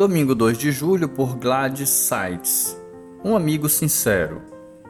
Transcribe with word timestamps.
Domingo 0.00 0.34
2 0.34 0.56
de 0.56 0.72
julho 0.72 1.10
por 1.10 1.36
Gladys 1.36 1.90
Sites. 1.90 2.74
Um 3.22 3.36
amigo 3.36 3.68
sincero. 3.68 4.40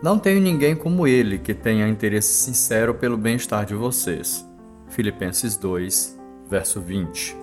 Não 0.00 0.16
tenho 0.16 0.40
ninguém 0.40 0.76
como 0.76 1.04
ele 1.04 1.36
que 1.36 1.52
tenha 1.52 1.88
interesse 1.88 2.32
sincero 2.32 2.94
pelo 2.94 3.16
bem-estar 3.16 3.66
de 3.66 3.74
vocês. 3.74 4.46
Filipenses 4.86 5.56
2, 5.56 6.16
verso 6.48 6.80
20. 6.80 7.36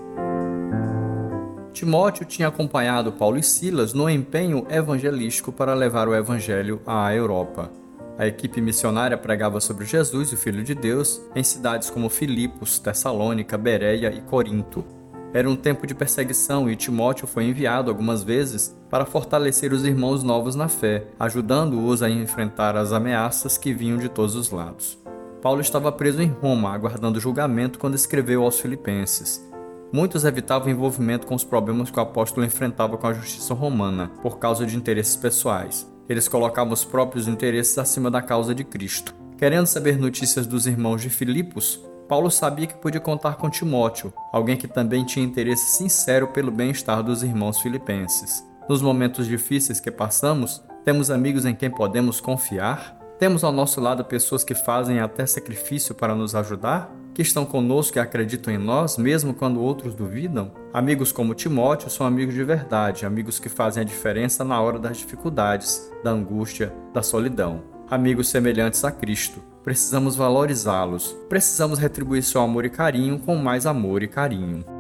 Timóteo 1.74 2.26
tinha 2.26 2.48
acompanhado 2.48 3.12
Paulo 3.12 3.38
e 3.38 3.44
Silas 3.44 3.94
no 3.94 4.10
empenho 4.10 4.66
evangelístico 4.70 5.52
para 5.52 5.74
levar 5.74 6.08
o 6.08 6.16
evangelho 6.16 6.80
à 6.88 7.14
Europa. 7.14 7.70
A 8.18 8.26
equipe 8.26 8.62
missionária 8.62 9.18
pregava 9.18 9.60
sobre 9.60 9.84
Jesus, 9.84 10.32
o 10.32 10.38
Filho 10.38 10.64
de 10.64 10.74
Deus, 10.74 11.22
em 11.36 11.44
cidades 11.44 11.90
como 11.90 12.08
Filipos, 12.08 12.80
Tessalônica, 12.80 13.58
Bereia 13.58 14.08
e 14.08 14.22
Corinto. 14.22 14.97
Era 15.38 15.48
um 15.48 15.56
tempo 15.56 15.86
de 15.86 15.94
perseguição 15.94 16.68
e 16.68 16.76
Timóteo 16.76 17.28
foi 17.28 17.44
enviado 17.44 17.92
algumas 17.92 18.24
vezes 18.24 18.76
para 18.90 19.06
fortalecer 19.06 19.72
os 19.72 19.86
irmãos 19.86 20.24
novos 20.24 20.56
na 20.56 20.68
fé, 20.68 21.06
ajudando-os 21.20 22.02
a 22.02 22.10
enfrentar 22.10 22.76
as 22.76 22.92
ameaças 22.92 23.56
que 23.56 23.72
vinham 23.72 24.00
de 24.00 24.10
todos 24.10 24.36
os 24.36 24.50
lados. 24.50 24.98
Paulo 25.40 25.62
estava 25.62 25.92
preso 25.92 26.24
em 26.24 26.28
Roma, 26.28 26.74
aguardando 26.74 27.20
julgamento 27.20 27.78
quando 27.78 27.94
escreveu 27.94 28.42
aos 28.42 28.60
Filipenses. 28.60 29.48
Muitos 29.94 30.26
evitavam 30.26 30.72
envolvimento 30.72 31.28
com 31.28 31.36
os 31.36 31.44
problemas 31.44 31.92
que 31.92 32.00
o 32.00 32.02
apóstolo 32.02 32.44
enfrentava 32.44 32.98
com 32.98 33.06
a 33.06 33.14
justiça 33.14 33.54
romana, 33.54 34.10
por 34.24 34.40
causa 34.40 34.66
de 34.66 34.76
interesses 34.76 35.16
pessoais. 35.16 35.88
Eles 36.10 36.28
colocavam 36.28 36.74
os 36.74 36.84
próprios 36.84 37.28
interesses 37.28 37.78
acima 37.78 38.10
da 38.10 38.24
causa 38.24 38.56
de 38.56 38.64
Cristo. 38.64 39.14
Querendo 39.38 39.68
saber 39.68 40.00
notícias 40.00 40.48
dos 40.48 40.66
irmãos 40.66 41.00
de 41.00 41.12
Filipos, 41.12 41.80
Paulo 42.08 42.32
sabia 42.32 42.68
que 42.68 42.78
podia 42.78 43.02
contar 43.02 43.36
com 43.36 43.50
Timóteo, 43.50 44.14
alguém 44.32 44.56
que 44.56 44.68
também 44.68 45.04
tinha 45.04 45.26
interesse 45.26 45.72
sincero 45.72 46.30
pelo 46.30 46.50
bem-estar 46.50 47.04
dos 47.04 47.22
irmãos 47.22 47.60
filipenses. 47.60 48.46
Nos 48.70 48.82
momentos 48.82 49.28
difíceis 49.28 49.82
que 49.82 49.92
passamos, 49.92 50.64
temos 50.86 51.12
amigos 51.12 51.46
em 51.46 51.54
quem 51.54 51.70
podemos 51.70 52.22
confiar? 52.22 52.98
Temos 53.20 53.44
ao 53.44 53.52
nosso 53.52 53.82
lado 53.82 54.06
pessoas 54.06 54.44
que 54.44 54.56
fazem 54.56 55.00
até 55.00 55.26
sacrifício 55.26 55.94
para 55.94 56.16
nos 56.16 56.34
ajudar? 56.34 56.96
Que 57.14 57.24
estão 57.24 57.46
conosco 57.46 57.98
e 57.98 58.00
acreditam 58.00 58.54
em 58.54 58.58
nós, 58.58 58.98
mesmo 58.98 59.34
quando 59.34 59.62
outros 59.62 59.94
duvidam? 59.94 60.52
Amigos 60.72 61.12
como 61.12 61.34
Timóteo 61.34 61.90
são 61.90 62.06
amigos 62.06 62.36
de 62.36 62.44
verdade, 62.44 63.06
amigos 63.06 63.38
que 63.40 63.50
fazem 63.50 63.82
a 63.82 63.86
diferença 63.86 64.46
na 64.46 64.62
hora 64.62 64.80
das 64.80 64.98
dificuldades, 64.98 65.92
da 66.04 66.12
angústia, 66.12 66.74
da 66.94 67.02
solidão. 67.02 67.77
Amigos 67.90 68.28
semelhantes 68.28 68.84
a 68.84 68.92
Cristo. 68.92 69.42
Precisamos 69.64 70.18
valorizá-los. 70.18 71.16
Precisamos 71.30 71.80
retribuir 71.80 72.22
seu 72.22 72.42
amor 72.42 72.66
e 72.66 72.70
carinho 72.70 73.18
com 73.18 73.38
mais 73.38 73.66
amor 73.66 74.04
e 74.04 74.10
carinho. 74.10 74.77